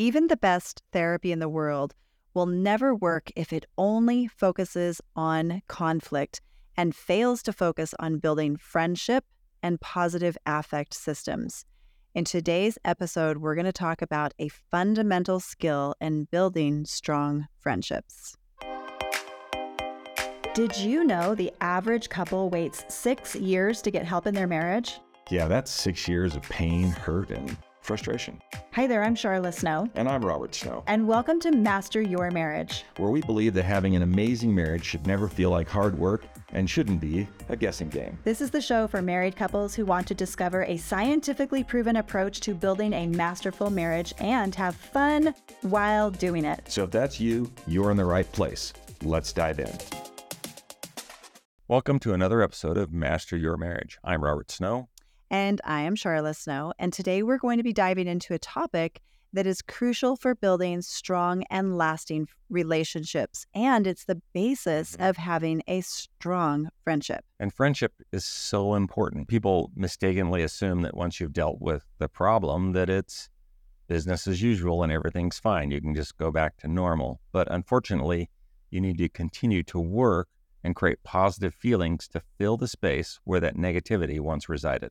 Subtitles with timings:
[0.00, 1.94] Even the best therapy in the world
[2.32, 6.40] will never work if it only focuses on conflict
[6.74, 9.26] and fails to focus on building friendship
[9.62, 11.66] and positive affect systems.
[12.14, 18.38] In today's episode, we're going to talk about a fundamental skill in building strong friendships.
[20.54, 24.98] Did you know the average couple waits six years to get help in their marriage?
[25.28, 28.40] Yeah, that's six years of pain, hurt, and frustration.
[28.72, 29.88] Hi there, I'm Sharla Snow.
[29.94, 30.84] And I'm Robert Snow.
[30.86, 35.06] And welcome to Master Your Marriage, where we believe that having an amazing marriage should
[35.06, 38.18] never feel like hard work and shouldn't be a guessing game.
[38.24, 42.40] This is the show for married couples who want to discover a scientifically proven approach
[42.40, 46.62] to building a masterful marriage and have fun while doing it.
[46.68, 48.72] So if that's you, you're in the right place.
[49.02, 49.70] Let's dive in.
[51.68, 53.98] Welcome to another episode of Master Your Marriage.
[54.02, 54.88] I'm Robert Snow.
[55.30, 56.72] And I am Sharla Snow.
[56.78, 59.00] And today we're going to be diving into a topic
[59.32, 63.46] that is crucial for building strong and lasting relationships.
[63.54, 65.04] And it's the basis mm-hmm.
[65.04, 67.24] of having a strong friendship.
[67.38, 69.28] And friendship is so important.
[69.28, 73.28] People mistakenly assume that once you've dealt with the problem, that it's
[73.86, 75.70] business as usual and everything's fine.
[75.70, 77.20] You can just go back to normal.
[77.30, 78.30] But unfortunately,
[78.70, 80.28] you need to continue to work
[80.64, 84.90] and create positive feelings to fill the space where that negativity once resided.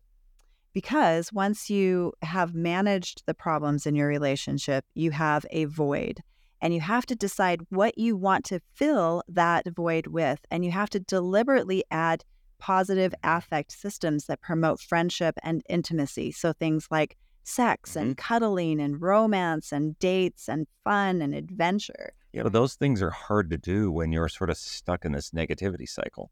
[0.74, 6.22] Because once you have managed the problems in your relationship, you have a void.
[6.62, 10.40] And you have to decide what you want to fill that void with.
[10.52, 12.24] And you have to deliberately add
[12.60, 16.32] positive affect systems that promote friendship and intimacy.
[16.32, 18.00] So things like sex mm-hmm.
[18.00, 22.14] and cuddling and romance and dates and fun and adventure.
[22.34, 25.32] Yeah, but those things are hard to do when you're sort of stuck in this
[25.32, 26.30] negativity cycle.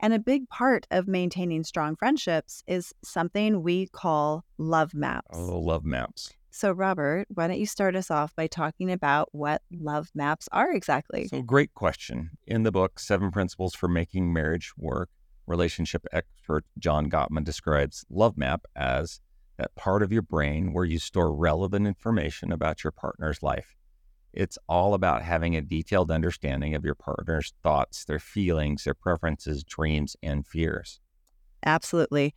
[0.00, 5.26] And a big part of maintaining strong friendships is something we call love maps.
[5.32, 6.32] Oh, love maps.
[6.50, 10.72] So, Robert, why don't you start us off by talking about what love maps are
[10.72, 11.28] exactly?
[11.28, 12.30] So, great question.
[12.46, 15.10] In the book, Seven Principles for Making Marriage Work,
[15.46, 19.20] relationship expert John Gottman describes love map as
[19.56, 23.77] that part of your brain where you store relevant information about your partner's life.
[24.32, 29.64] It's all about having a detailed understanding of your partner's thoughts, their feelings, their preferences,
[29.64, 31.00] dreams, and fears.
[31.64, 32.34] Absolutely.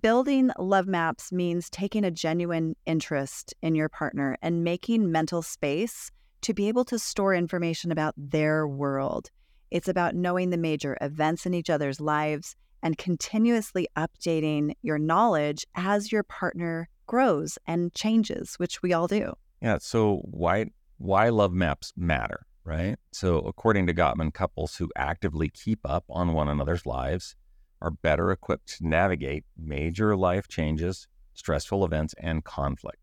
[0.00, 6.10] Building love maps means taking a genuine interest in your partner and making mental space
[6.40, 9.30] to be able to store information about their world.
[9.70, 15.66] It's about knowing the major events in each other's lives and continuously updating your knowledge
[15.74, 19.34] as your partner grows and changes, which we all do.
[19.60, 19.78] Yeah.
[19.80, 20.66] So, why
[21.04, 22.96] why love maps matter, right?
[23.12, 27.36] So, according to Gottman, couples who actively keep up on one another's lives
[27.82, 32.98] are better equipped to navigate major life changes, stressful events, and conflict.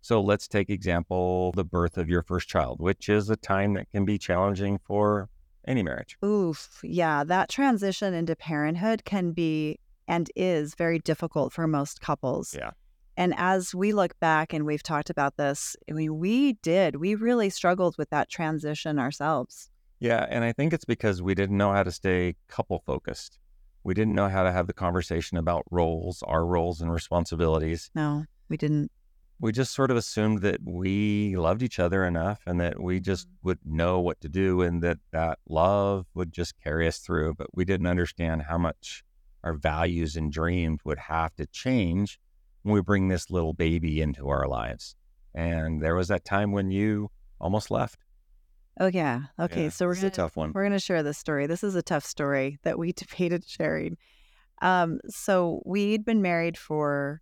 [0.00, 3.90] So, let's take example the birth of your first child, which is a time that
[3.90, 5.28] can be challenging for
[5.66, 6.16] any marriage.
[6.24, 12.54] Oof, yeah, that transition into parenthood can be and is very difficult for most couples.
[12.58, 12.70] Yeah.
[13.16, 17.14] And as we look back and we've talked about this, I mean, we did, we
[17.14, 19.70] really struggled with that transition ourselves.
[20.00, 20.26] Yeah.
[20.28, 23.38] And I think it's because we didn't know how to stay couple focused.
[23.84, 27.90] We didn't know how to have the conversation about roles, our roles and responsibilities.
[27.94, 28.90] No, we didn't.
[29.40, 33.26] We just sort of assumed that we loved each other enough and that we just
[33.26, 33.32] mm.
[33.42, 37.34] would know what to do and that that love would just carry us through.
[37.34, 39.02] But we didn't understand how much
[39.42, 42.20] our values and dreams would have to change
[42.62, 44.96] when we bring this little baby into our lives.
[45.34, 48.04] And there was that time when you almost left.
[48.80, 49.24] Oh yeah.
[49.38, 49.64] Okay.
[49.64, 50.52] Yeah, so we're gonna, a tough one.
[50.54, 51.46] We're gonna share this story.
[51.46, 53.96] This is a tough story that we debated sharing.
[54.60, 57.20] Um, so we'd been married for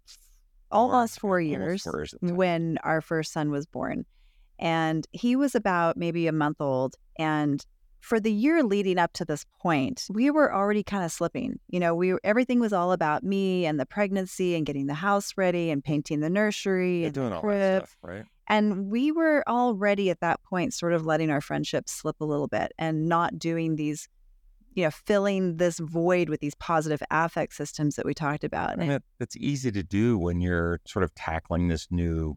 [0.71, 4.05] almost four, four years, almost four years when our first son was born.
[4.59, 6.97] And he was about maybe a month old.
[7.19, 7.65] And
[8.01, 11.59] for the year leading up to this point, we were already kind of slipping.
[11.69, 15.35] You know, we everything was all about me and the pregnancy and getting the house
[15.37, 17.53] ready and painting the nursery and doing the crib.
[17.53, 18.25] all that stuff, right?
[18.49, 22.49] And we were already at that point sort of letting our friendship slip a little
[22.49, 24.09] bit and not doing these,
[24.75, 28.77] you know, filling this void with these positive affect systems that we talked about.
[28.79, 32.37] And it, it's easy to do when you're sort of tackling this new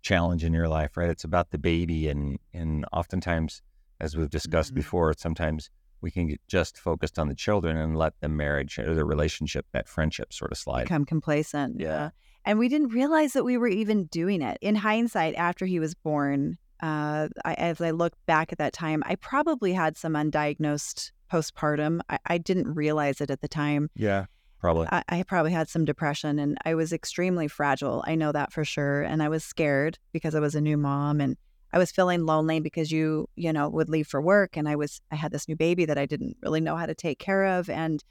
[0.00, 1.10] challenge in your life, right?
[1.10, 3.60] It's about the baby and and oftentimes
[4.02, 4.80] as we've discussed mm-hmm.
[4.80, 5.70] before, sometimes
[6.02, 9.64] we can get just focused on the children and let the marriage or the relationship,
[9.72, 10.82] that friendship sort of slide.
[10.82, 11.80] Become complacent.
[11.80, 12.10] Yeah.
[12.44, 14.58] and we didn't realize that we were even doing it.
[14.60, 19.04] In hindsight, after he was born, uh, I, as I look back at that time,
[19.06, 22.00] I probably had some undiagnosed postpartum.
[22.10, 23.88] I, I didn't realize it at the time.
[23.94, 24.26] Yeah.
[24.58, 24.88] probably.
[24.90, 28.02] I, I, probably had some depression and I was extremely fragile.
[28.08, 29.02] I know that for sure.
[29.02, 31.36] And I was scared because I was a new mom and
[31.72, 35.00] I was feeling lonely because you, you know, would leave for work and I was,
[35.10, 37.70] I had this new baby that I didn't really know how to take care of.
[37.70, 38.02] And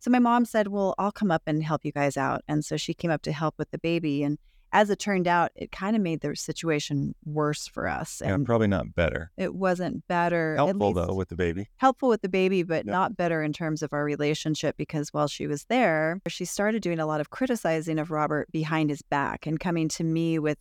[0.00, 2.42] so my mom said, Well, I'll come up and help you guys out.
[2.48, 4.22] And so she came up to help with the baby.
[4.22, 4.38] And
[4.72, 8.22] as it turned out, it kind of made the situation worse for us.
[8.22, 9.30] And yeah, probably not better.
[9.36, 10.54] It wasn't better.
[10.56, 11.68] Helpful though with the baby.
[11.76, 12.92] Helpful with the baby, but yeah.
[12.92, 17.00] not better in terms of our relationship because while she was there, she started doing
[17.00, 20.58] a lot of criticizing of Robert behind his back and coming to me with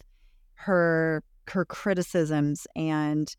[0.56, 3.36] her her criticisms and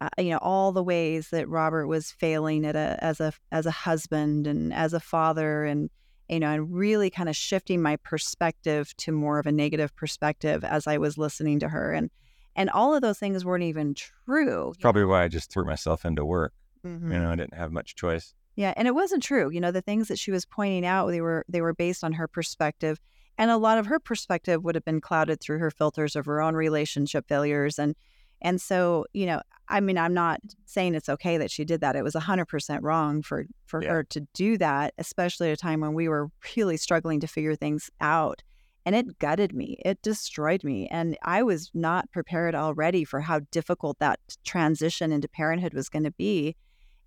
[0.00, 3.66] uh, you know all the ways that Robert was failing at a as a as
[3.66, 5.90] a husband and as a father and
[6.28, 10.64] you know, and really kind of shifting my perspective to more of a negative perspective
[10.64, 11.92] as I was listening to her.
[11.92, 12.10] And
[12.56, 14.72] and all of those things weren't even true.
[14.80, 16.54] Probably why I just threw myself into work.
[16.86, 17.12] Mm-hmm.
[17.12, 18.34] You know, I didn't have much choice.
[18.56, 19.50] Yeah, and it wasn't true.
[19.50, 22.14] You know, the things that she was pointing out, they were they were based on
[22.14, 22.98] her perspective.
[23.38, 26.40] And a lot of her perspective would have been clouded through her filters of her
[26.40, 27.94] own relationship failures and
[28.42, 31.96] and so, you know, I mean, I'm not saying it's okay that she did that.
[31.96, 33.90] It was 100% wrong for for yeah.
[33.90, 37.56] her to do that, especially at a time when we were really struggling to figure
[37.56, 38.42] things out.
[38.84, 39.80] And it gutted me.
[39.84, 40.86] It destroyed me.
[40.88, 46.04] And I was not prepared already for how difficult that transition into parenthood was going
[46.04, 46.54] to be.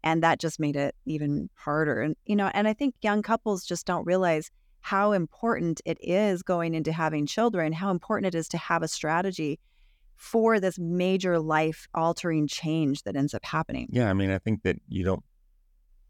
[0.04, 2.02] And that just made it even harder.
[2.02, 6.44] And, you know, and I think young couples just don't realize how important it is
[6.44, 9.60] going into having children, how important it is to have a strategy
[10.16, 13.88] for this major life altering change that ends up happening.
[13.92, 15.24] Yeah, I mean, I think that you don't.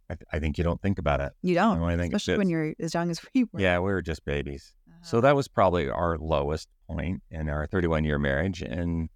[0.10, 1.34] I, th- I think you don't think about it.
[1.44, 3.60] You don't, I think especially when you're as young as we were.
[3.62, 4.74] Yeah, we were just babies.
[4.88, 4.98] Uh-huh.
[5.04, 9.10] So that was probably our lowest point in our 31 year marriage, and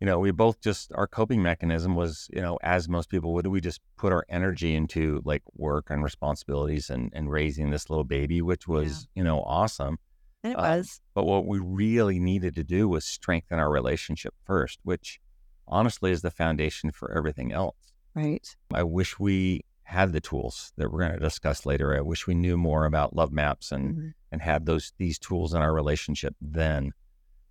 [0.00, 3.46] you know, we both just our coping mechanism was, you know, as most people would,
[3.46, 8.04] we just put our energy into like work and responsibilities and and raising this little
[8.04, 9.20] baby, which was, yeah.
[9.20, 9.98] you know, awesome.
[10.44, 11.00] And it um, was.
[11.14, 15.20] But what we really needed to do was strengthen our relationship first, which
[15.66, 17.76] honestly is the foundation for everything else.
[18.14, 18.56] Right.
[18.72, 21.96] I wish we had the tools that we're going to discuss later.
[21.96, 24.08] I wish we knew more about love maps and mm-hmm.
[24.30, 26.92] and had those these tools in our relationship then.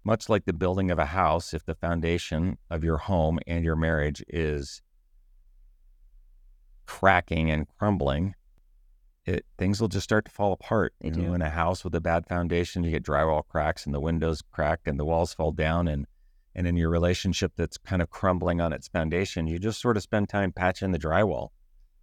[0.07, 3.75] Much like the building of a house, if the foundation of your home and your
[3.75, 4.81] marriage is
[6.85, 8.33] cracking and crumbling,
[9.25, 10.93] it things will just start to fall apart.
[11.01, 11.21] They you do.
[11.23, 14.41] Know, in a house with a bad foundation, you get drywall cracks and the windows
[14.49, 16.07] crack and the walls fall down and
[16.55, 20.03] and in your relationship that's kind of crumbling on its foundation, you just sort of
[20.03, 21.49] spend time patching the drywall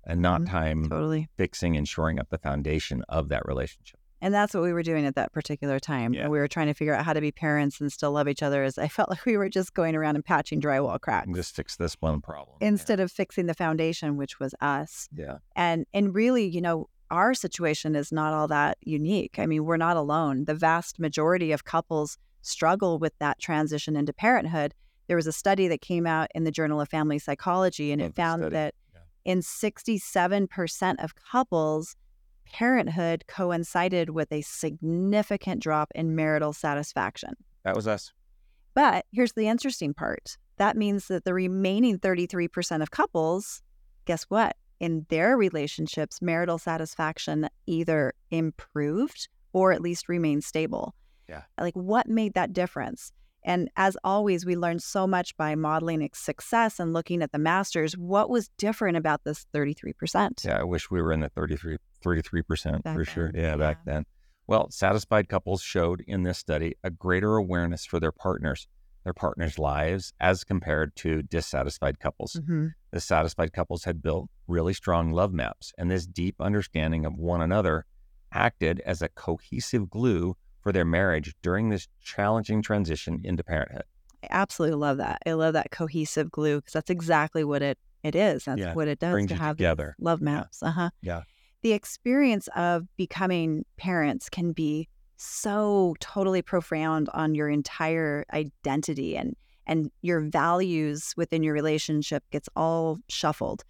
[0.05, 0.53] and not mm-hmm.
[0.53, 1.29] time totally.
[1.39, 3.99] fixing and shoring up the foundation of that relationship.
[4.25, 6.15] And that's what we were doing at that particular time.
[6.15, 6.29] Yeah.
[6.29, 8.65] We were trying to figure out how to be parents and still love each other.
[8.65, 11.29] As I felt like we were just going around and patching drywall cracks.
[11.35, 13.05] Just fix this one problem instead yeah.
[13.05, 15.11] of fixing the foundation, which was us.
[15.15, 15.39] Yeah.
[15.57, 19.39] And and really, you know, our situation is not all that unique.
[19.39, 20.47] I mean, we're not alone.
[20.47, 24.73] The vast majority of couples struggle with that transition into parenthood.
[25.07, 28.11] There was a study that came out in the Journal of Family Psychology, and Love
[28.13, 29.01] it found that yeah.
[29.27, 31.95] in 67% of couples,
[32.55, 37.35] parenthood coincided with a significant drop in marital satisfaction.
[37.65, 38.13] That was us.
[38.75, 43.61] But here's the interesting part that means that the remaining 33% of couples,
[44.05, 44.57] guess what?
[44.81, 50.95] in their relationships, marital satisfaction either improved or at least remained stable.
[51.29, 51.43] Yeah.
[51.59, 53.13] Like what made that difference?
[53.45, 57.97] And as always, we learned so much by modeling success and looking at the masters.
[57.97, 60.45] What was different about this 33%?
[60.45, 63.15] Yeah, I wish we were in the 33, 33% back for then.
[63.15, 63.31] sure.
[63.35, 64.07] Yeah, yeah, back then.
[64.47, 68.67] Well, satisfied couples showed in this study a greater awareness for their partners
[69.05, 72.41] their partner's lives as compared to dissatisfied couples.
[72.41, 72.69] Mm-hmm.
[72.91, 77.43] The satisfied couples had built really strong love maps, and this deep understanding of one
[77.43, 77.85] another
[78.33, 83.85] acted as a cohesive glue for their marriage during this challenging transition into parenthood.
[84.25, 85.23] I absolutely love that.
[85.27, 88.45] I love that cohesive glue because that's exactly what it it is.
[88.45, 89.95] That's yeah, what it does to have together.
[90.01, 90.59] love maps.
[90.63, 90.69] Yeah.
[90.69, 90.91] Uh-huh.
[91.03, 91.23] Yeah.
[91.63, 99.37] The experience of becoming parents can be so totally profound on your entire identity and
[99.67, 103.65] and your values within your relationship gets all shuffled.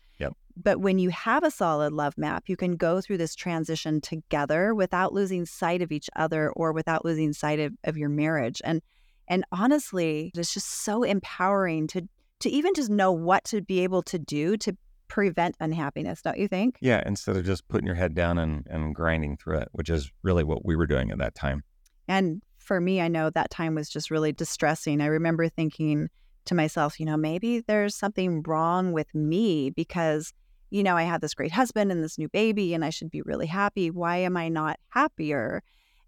[0.56, 4.74] But when you have a solid love map, you can go through this transition together
[4.74, 8.60] without losing sight of each other or without losing sight of, of your marriage.
[8.64, 8.80] And
[9.26, 12.08] and honestly, it's just so empowering to
[12.40, 14.76] to even just know what to be able to do to
[15.08, 16.76] prevent unhappiness, don't you think?
[16.80, 20.10] Yeah, instead of just putting your head down and, and grinding through it, which is
[20.22, 21.62] really what we were doing at that time.
[22.08, 25.00] And for me, I know that time was just really distressing.
[25.00, 26.08] I remember thinking
[26.46, 30.32] to myself, you know, maybe there's something wrong with me because,
[30.74, 33.22] you know, I have this great husband and this new baby, and I should be
[33.22, 33.92] really happy.
[33.92, 35.62] Why am I not happier?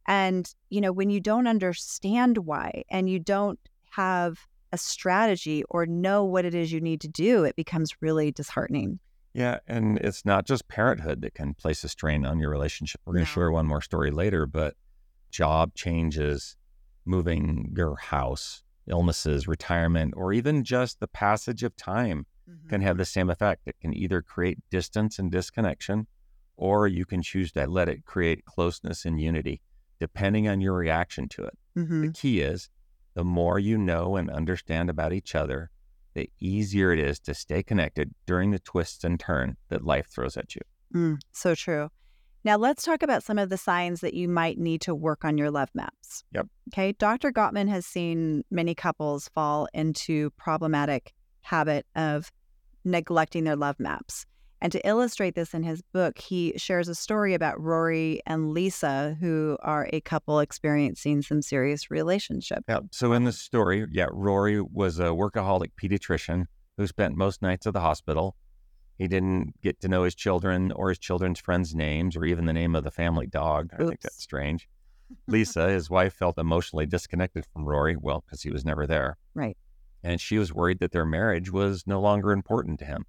[0.08, 4.40] And, you know, when you don't understand why and you don't have
[4.72, 8.98] a strategy or know what it is you need to do, it becomes really disheartening.
[9.34, 9.60] Yeah.
[9.68, 13.00] And it's not just parenthood that can place a strain on your relationship.
[13.04, 14.74] We're going to share one more story later, but
[15.30, 16.56] job changes,
[17.04, 22.68] moving your house, illnesses, retirement, or even just the passage of time mm-hmm.
[22.68, 23.62] can have the same effect.
[23.66, 26.06] It can either create distance and disconnection,
[26.56, 29.60] or you can choose to let it create closeness and unity,
[30.00, 31.58] depending on your reaction to it.
[31.76, 32.02] Mm-hmm.
[32.02, 32.70] The key is
[33.14, 35.70] the more you know and understand about each other,
[36.14, 40.36] the easier it is to stay connected during the twists and turns that life throws
[40.36, 40.62] at you.
[40.94, 41.90] Mm, so true.
[42.44, 45.36] Now, let's talk about some of the signs that you might need to work on
[45.36, 46.22] your love maps.
[46.32, 46.46] Yep.
[46.68, 46.92] Okay.
[46.92, 47.32] Dr.
[47.32, 51.12] Gottman has seen many couples fall into problematic
[51.46, 52.30] habit of
[52.84, 54.26] neglecting their love maps.
[54.62, 59.16] And to illustrate this in his book, he shares a story about Rory and Lisa,
[59.20, 62.64] who are a couple experiencing some serious relationship.
[62.66, 62.80] Yeah.
[62.90, 66.46] So in the story, yeah, Rory was a workaholic pediatrician
[66.78, 68.34] who spent most nights at the hospital.
[68.98, 72.54] He didn't get to know his children or his children's friends' names or even the
[72.54, 73.70] name of the family dog.
[73.74, 74.68] I think that's strange.
[75.28, 79.18] Lisa, his wife, felt emotionally disconnected from Rory, well, because he was never there.
[79.34, 79.56] Right.
[80.02, 83.04] And she was worried that their marriage was no longer important to him.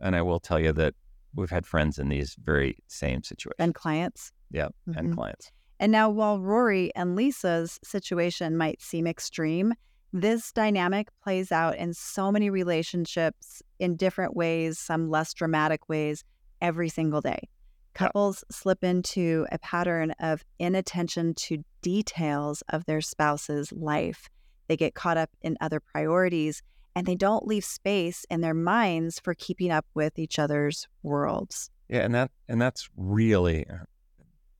[0.00, 0.94] And I will tell you that
[1.34, 3.56] we've had friends in these very same situations.
[3.58, 4.32] And clients.
[4.50, 4.98] Yeah, mm-hmm.
[4.98, 5.52] and clients.
[5.78, 9.74] And now, while Rory and Lisa's situation might seem extreme,
[10.12, 16.22] this dynamic plays out in so many relationships in different ways, some less dramatic ways,
[16.60, 17.48] every single day.
[17.94, 18.56] Couples yeah.
[18.56, 24.28] slip into a pattern of inattention to details of their spouse's life.
[24.72, 26.62] They get caught up in other priorities
[26.96, 31.68] and they don't leave space in their minds for keeping up with each other's worlds.
[31.90, 33.84] Yeah, and that and that's really uh,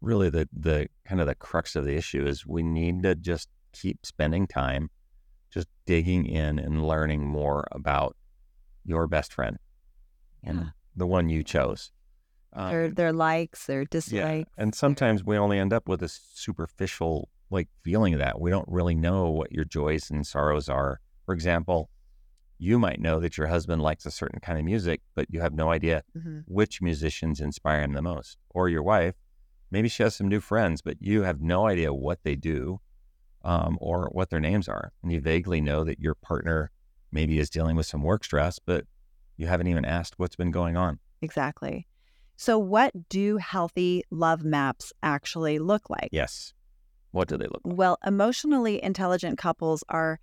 [0.03, 3.49] really the the kind of the crux of the issue is we need to just
[3.73, 4.91] keep spending time
[5.51, 8.15] just digging in and learning more about
[8.85, 9.57] your best friend
[10.45, 10.67] and yeah.
[10.95, 11.91] the one you chose.
[12.53, 14.51] Um, their their likes, their dislikes.
[14.59, 14.63] Yeah.
[14.63, 18.41] And sometimes we only end up with a superficial like feeling that.
[18.41, 21.01] We don't really know what your joys and sorrows are.
[21.27, 21.91] For example,
[22.59, 25.53] you might know that your husband likes a certain kind of music, but you have
[25.53, 26.41] no idea mm-hmm.
[26.47, 28.39] which musicians inspire him the most.
[28.51, 29.15] Or your wife,
[29.71, 32.81] maybe she has some new friends, but you have no idea what they do
[33.45, 34.93] um, or what their names are.
[35.03, 36.71] And you vaguely know that your partner
[37.11, 38.85] maybe is dealing with some work stress, but
[39.37, 40.99] you haven't even asked what's been going on.
[41.21, 41.87] Exactly.
[42.37, 46.09] So, what do healthy love maps actually look like?
[46.13, 46.55] Yes.
[47.13, 47.77] What do they look like?
[47.77, 50.19] Well, emotionally intelligent couples are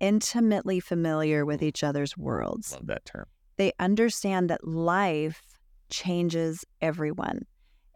[0.00, 1.66] intimately familiar with mm-hmm.
[1.66, 2.72] each other's worlds.
[2.72, 3.26] Love that term.
[3.56, 5.42] They understand that life
[5.90, 7.44] changes everyone.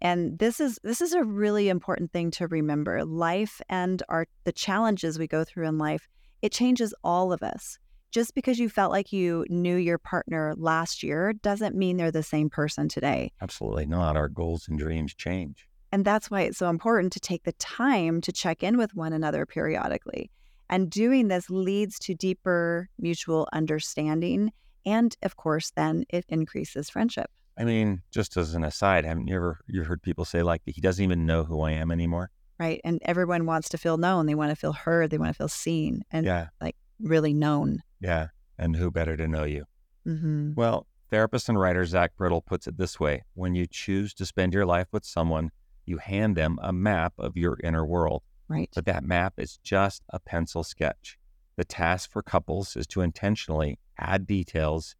[0.00, 3.04] And this is this is a really important thing to remember.
[3.04, 6.08] Life and our the challenges we go through in life,
[6.42, 7.78] it changes all of us.
[8.10, 12.22] Just because you felt like you knew your partner last year doesn't mean they're the
[12.22, 13.32] same person today.
[13.40, 14.16] Absolutely not.
[14.16, 15.66] Our goals and dreams change.
[15.92, 19.12] And that's why it's so important to take the time to check in with one
[19.12, 20.30] another periodically.
[20.70, 24.52] And doing this leads to deeper mutual understanding.
[24.86, 27.30] And of course, then it increases friendship.
[27.58, 30.80] I mean, just as an aside, haven't you ever you heard people say like he
[30.80, 32.30] doesn't even know who I am anymore?
[32.58, 32.80] Right.
[32.84, 34.24] And everyone wants to feel known.
[34.26, 35.10] They want to feel heard.
[35.10, 36.48] They want to feel seen and yeah.
[36.60, 37.82] like really known.
[38.00, 38.28] Yeah.
[38.58, 39.64] And who better to know you?
[40.06, 40.54] Mm-hmm.
[40.54, 44.54] Well, therapist and writer Zach Brittle puts it this way when you choose to spend
[44.54, 45.50] your life with someone,
[45.86, 48.22] you hand them a map of your inner world.
[48.48, 48.70] Right.
[48.74, 51.18] But that map is just a pencil sketch.
[51.56, 54.96] The task for couples is to intentionally add details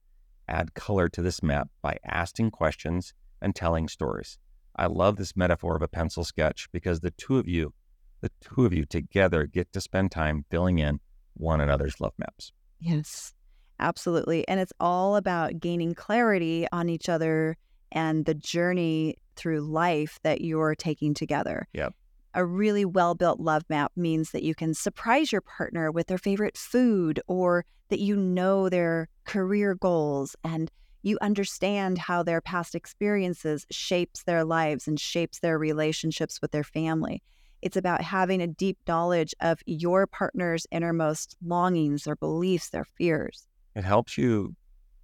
[0.48, 4.38] add color to this map by asking questions and telling stories.
[4.76, 7.74] I love this metaphor of a pencil sketch because the two of you,
[8.20, 11.00] the two of you together get to spend time filling in
[11.34, 12.52] one another's love maps.
[12.80, 13.34] Yes,
[13.80, 14.46] absolutely.
[14.48, 17.56] And it's all about gaining clarity on each other
[17.90, 21.66] and the journey through life that you're taking together.
[21.72, 21.94] Yep.
[22.34, 26.18] A really well built love map means that you can surprise your partner with their
[26.18, 30.70] favorite food or that you know their career goals and
[31.02, 36.64] you understand how their past experiences shapes their lives and shapes their relationships with their
[36.64, 37.22] family.
[37.60, 43.46] It's about having a deep knowledge of your partner's innermost longings, their beliefs, their fears.
[43.74, 44.56] It helps you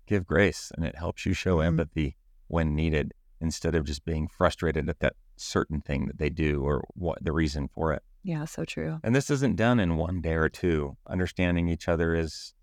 [0.07, 1.69] give grace and it helps you show mm-hmm.
[1.69, 2.17] empathy
[2.49, 6.85] when needed instead of just being frustrated at that certain thing that they do or
[6.95, 8.03] what the reason for it.
[8.25, 8.99] Yeah, so true.
[9.03, 10.97] And this isn't done in one day or two.
[11.07, 12.55] Understanding each other is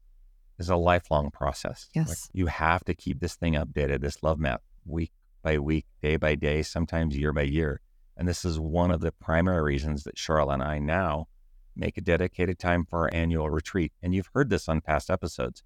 [0.58, 1.90] is a lifelong process.
[1.94, 2.10] Yes.
[2.10, 5.12] Like you have to keep this thing updated, this love map week
[5.44, 7.82] by week, day by day, sometimes year by year.
[8.18, 11.28] And this is one of the primary reasons that Sharla and I now
[11.76, 13.92] make a dedicated time for our annual retreat.
[14.02, 15.64] And you've heard this on past episodes.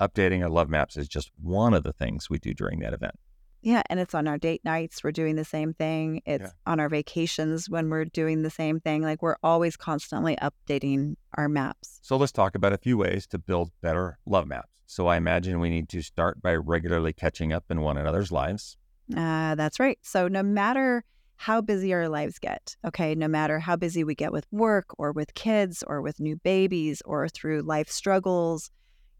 [0.00, 3.14] Updating our love maps is just one of the things we do during that event.
[3.62, 5.04] Yeah, and it's on our date nights.
[5.04, 6.20] We're doing the same thing.
[6.26, 6.50] It's yeah.
[6.66, 9.02] on our vacations when we're doing the same thing.
[9.02, 12.00] Like we're always constantly updating our maps.
[12.02, 14.68] So let's talk about a few ways to build better love maps.
[14.86, 18.76] So I imagine we need to start by regularly catching up in one another's lives.
[19.16, 19.98] Uh, that's right.
[20.02, 21.04] So no matter
[21.36, 25.12] how busy our lives get, okay, no matter how busy we get with work or
[25.12, 28.70] with kids or with new babies or through life struggles,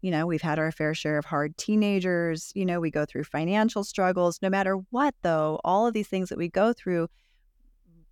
[0.03, 2.51] you know, we've had our fair share of hard teenagers.
[2.53, 4.37] You know, we go through financial struggles.
[4.41, 7.07] No matter what, though, all of these things that we go through,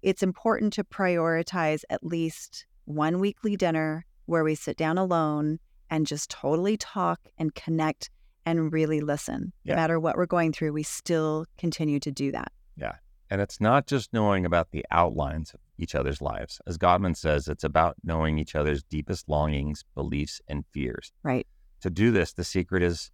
[0.01, 6.07] it's important to prioritize at least one weekly dinner where we sit down alone and
[6.07, 8.09] just totally talk and connect
[8.45, 9.51] and really listen.
[9.65, 9.73] Yeah.
[9.73, 12.53] No matter what we're going through, we still continue to do that.
[12.77, 12.93] Yeah.
[13.29, 16.61] And it's not just knowing about the outlines of each other's lives.
[16.65, 21.11] As Gottman says, it's about knowing each other's deepest longings, beliefs, and fears.
[21.23, 21.45] Right
[21.81, 23.11] to do this, the secret is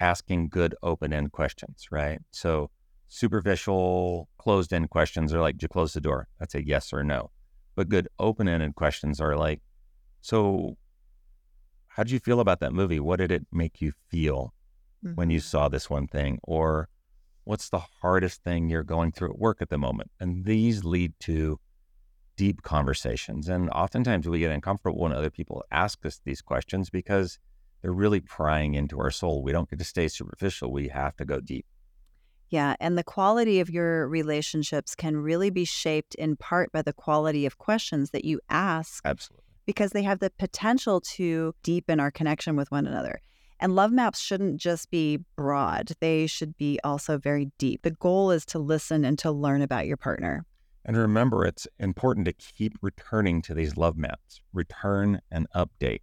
[0.00, 2.20] asking good open end questions, right?
[2.30, 2.70] So
[3.08, 6.28] superficial closed end questions are like, did you close the door?
[6.38, 7.30] That's a yes or no.
[7.74, 9.60] But good open ended questions are like,
[10.20, 10.76] so
[11.88, 13.00] how did you feel about that movie?
[13.00, 14.54] What did it make you feel
[15.04, 15.14] mm-hmm.
[15.14, 15.44] when you mm-hmm.
[15.44, 16.38] saw this one thing?
[16.42, 16.88] Or
[17.44, 20.10] what's the hardest thing you're going through at work at the moment?
[20.20, 21.60] And these lead to
[22.36, 23.48] deep conversations.
[23.48, 27.38] And oftentimes we get uncomfortable when other people ask us these questions because
[27.82, 29.42] they're really prying into our soul.
[29.42, 30.72] We don't get to stay superficial.
[30.72, 31.66] We have to go deep.
[32.48, 32.76] Yeah.
[32.80, 37.46] And the quality of your relationships can really be shaped in part by the quality
[37.46, 39.04] of questions that you ask.
[39.04, 39.42] Absolutely.
[39.66, 43.20] Because they have the potential to deepen our connection with one another.
[43.58, 47.82] And love maps shouldn't just be broad, they should be also very deep.
[47.82, 50.44] The goal is to listen and to learn about your partner.
[50.84, 56.00] And remember, it's important to keep returning to these love maps, return and update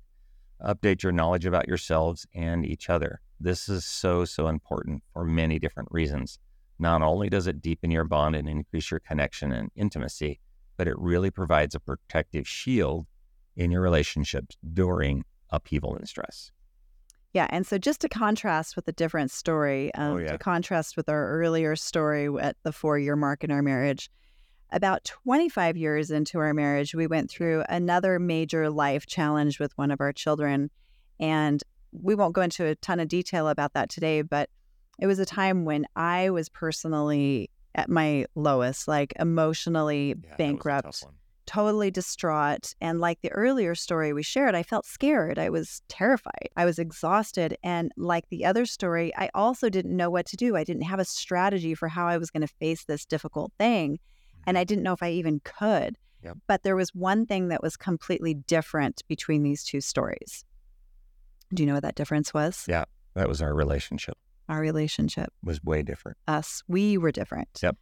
[0.64, 3.22] update your knowledge about yourselves and each other.
[3.40, 6.40] This is so, so important for many different reasons.
[6.78, 10.40] Not only does it deepen your bond and increase your connection and intimacy,
[10.78, 13.06] but it really provides a protective shield
[13.56, 16.52] in your relationships during upheaval and stress.
[17.34, 17.48] Yeah.
[17.50, 20.32] And so, just to contrast with a different story, oh, um, oh, yeah.
[20.32, 24.10] to contrast with our earlier story at the four year mark in our marriage,
[24.72, 29.92] about 25 years into our marriage, we went through another major life challenge with one
[29.92, 30.70] of our children.
[31.20, 34.50] And we won't go into a ton of detail about that today, but
[35.00, 41.04] it was a time when I was personally at my lowest, like emotionally yeah, bankrupt,
[41.46, 42.76] totally distraught.
[42.80, 45.40] And like the earlier story we shared, I felt scared.
[45.40, 46.50] I was terrified.
[46.56, 47.58] I was exhausted.
[47.64, 50.56] And like the other story, I also didn't know what to do.
[50.56, 54.00] I didn't have a strategy for how I was going to face this difficult thing
[54.46, 55.98] and I didn't know if I even could.
[56.24, 56.38] Yep.
[56.48, 60.44] But there was one thing that was completely different between these two stories.
[61.54, 62.66] Do you know what that difference was?
[62.68, 64.18] Yeah, that was our relationship.
[64.50, 66.18] Our relationship was way different.
[66.28, 67.48] Us, we were different.
[67.62, 67.78] Yep.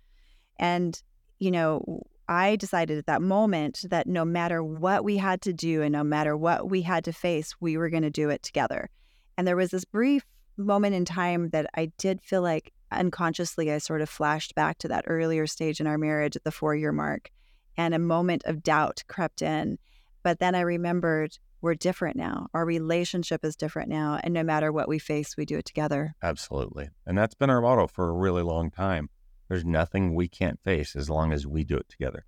[0.59, 1.01] And,
[1.39, 5.81] you know, I decided at that moment that no matter what we had to do
[5.81, 8.89] and no matter what we had to face, we were going to do it together.
[9.37, 10.25] And there was this brief
[10.57, 14.87] moment in time that I did feel like unconsciously, I sort of flashed back to
[14.89, 17.29] that earlier stage in our marriage at the four year mark,
[17.75, 19.77] and a moment of doubt crept in.
[20.23, 22.47] But then I remembered we're different now.
[22.53, 24.19] Our relationship is different now.
[24.23, 26.15] And no matter what we face, we do it together.
[26.21, 26.89] Absolutely.
[27.05, 29.09] And that's been our motto for a really long time.
[29.49, 32.25] There's nothing we can't face as long as we do it together.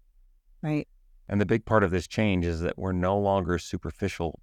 [0.62, 0.88] Right.
[1.28, 4.40] And the big part of this change is that we're no longer superficial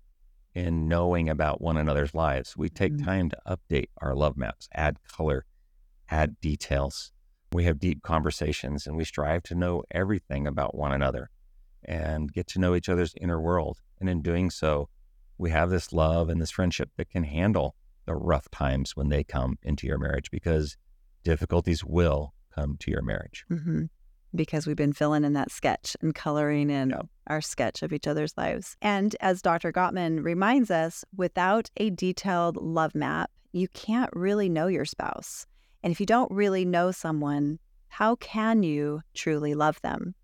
[0.55, 2.57] in knowing about one another's lives.
[2.57, 3.05] We take mm-hmm.
[3.05, 5.45] time to update our love maps, add color,
[6.11, 7.13] add details.
[7.53, 11.31] We have deep conversations and we strive to know everything about one another
[11.85, 13.79] and get to know each other's inner world.
[14.01, 14.89] And in doing so,
[15.39, 19.25] we have this love and this friendship that can handle the rough times when they
[19.25, 20.77] come into your marriage because
[21.25, 23.45] difficulties will come to your marriage.
[23.51, 23.85] Mm-hmm.
[24.35, 26.95] Because we've been filling in that sketch and coloring in
[27.27, 28.77] our sketch of each other's lives.
[28.83, 29.73] And as Dr.
[29.73, 35.47] Gottman reminds us, without a detailed love map, you can't really know your spouse.
[35.83, 37.59] And if you don't really know someone,
[37.89, 40.15] how can you truly love them?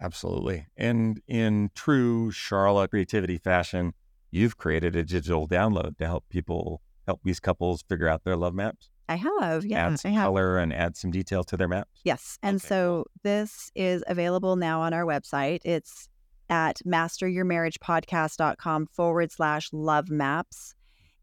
[0.00, 0.66] Absolutely.
[0.76, 3.92] And in true Sharla creativity fashion,
[4.30, 8.54] you've created a digital download to help people, help these couples figure out their love
[8.54, 8.88] maps.
[9.08, 9.86] I have, yeah.
[9.86, 12.00] Add some color and add some detail to their maps.
[12.04, 12.38] Yes.
[12.42, 15.60] And okay, so this is available now on our website.
[15.64, 16.08] It's
[16.48, 20.74] at masteryourmarriagepodcast.com forward slash love maps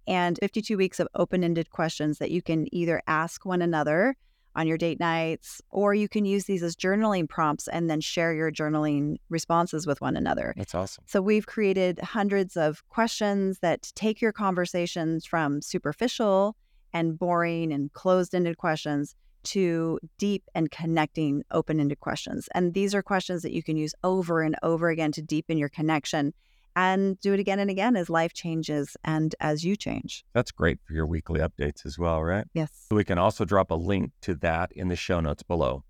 [0.10, 4.17] and 52 weeks of open ended questions that you can either ask one another
[4.56, 8.34] on your date nights, or you can use these as journaling prompts and then share
[8.34, 10.56] your journaling responses with one another.
[10.58, 11.04] That's awesome.
[11.08, 16.58] So we've created hundreds of questions that take your conversations from superficial
[16.91, 22.50] and boring and closed ended questions to deep and connecting open ended questions.
[22.56, 25.69] And these are questions that you can use over and over again to deepen your
[25.69, 26.34] connection
[26.79, 30.23] and do it again and again as life changes and as you change.
[30.33, 32.45] That's great for your weekly updates as well, right?
[32.53, 32.85] Yes.
[32.89, 35.83] We can also drop a link to that in the show notes below.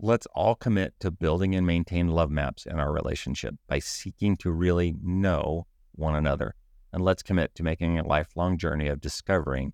[0.00, 4.50] Let's all commit to building and maintain love maps in our relationship by seeking to
[4.50, 6.56] really know one another.
[6.92, 9.72] And let's commit to making a lifelong journey of discovering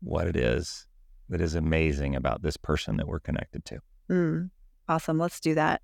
[0.00, 0.86] what it is
[1.28, 3.80] that is amazing about this person that we're connected to.
[4.10, 4.48] Mm,
[4.88, 5.18] awesome.
[5.18, 5.82] Let's do that.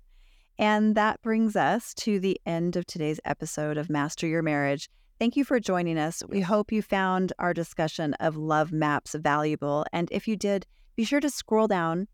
[0.57, 4.89] And that brings us to the end of today's episode of Master Your Marriage.
[5.19, 6.23] Thank you for joining us.
[6.27, 9.85] We hope you found our discussion of love maps valuable.
[9.91, 10.65] And if you did,
[10.95, 12.07] be sure to scroll down,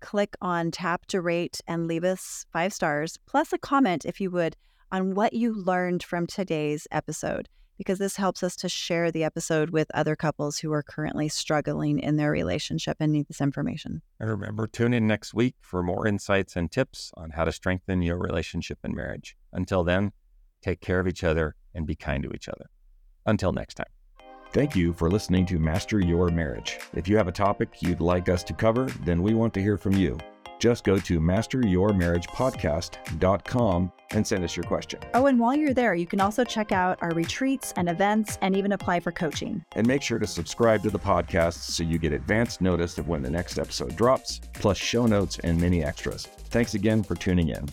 [0.00, 4.30] click on tap to rate, and leave us five stars, plus a comment if you
[4.30, 4.56] would,
[4.92, 9.70] on what you learned from today's episode because this helps us to share the episode
[9.70, 14.02] with other couples who are currently struggling in their relationship and need this information.
[14.18, 18.02] And remember, tune in next week for more insights and tips on how to strengthen
[18.02, 19.36] your relationship and marriage.
[19.52, 20.12] Until then,
[20.62, 22.66] take care of each other and be kind to each other.
[23.26, 23.86] Until next time.
[24.52, 26.78] Thank you for listening to Master Your Marriage.
[26.94, 29.76] If you have a topic you'd like us to cover, then we want to hear
[29.76, 30.16] from you.
[30.58, 35.00] Just go to masteryourmarriagepodcast.com and send us your question.
[35.14, 38.56] Oh, and while you're there, you can also check out our retreats and events and
[38.56, 39.64] even apply for coaching.
[39.74, 43.22] And make sure to subscribe to the podcast so you get advance notice of when
[43.22, 46.26] the next episode drops, plus show notes and many extras.
[46.26, 47.66] Thanks again for tuning in.